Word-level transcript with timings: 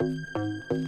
Yeah. 0.00 0.78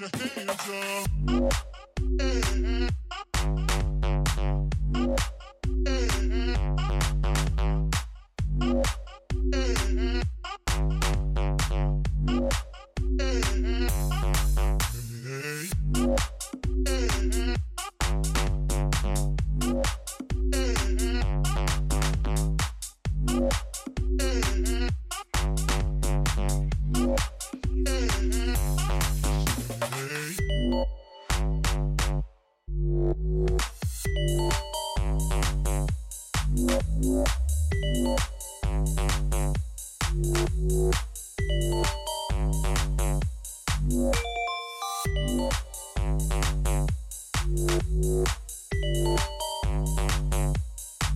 your 0.00 0.08
hands 0.30 1.42
up. 1.42 1.69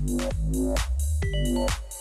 Yeah. 0.06 1.93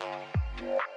Yeah. 0.00 0.89